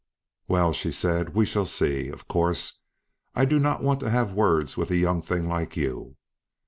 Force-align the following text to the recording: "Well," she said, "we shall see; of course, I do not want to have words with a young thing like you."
"Well," 0.47 0.73
she 0.73 0.91
said, 0.91 1.35
"we 1.35 1.45
shall 1.45 1.67
see; 1.67 2.07
of 2.09 2.27
course, 2.27 2.81
I 3.35 3.45
do 3.45 3.59
not 3.59 3.83
want 3.83 3.99
to 3.99 4.09
have 4.09 4.33
words 4.33 4.75
with 4.75 4.89
a 4.89 4.97
young 4.97 5.21
thing 5.21 5.47
like 5.47 5.77
you." 5.77 6.17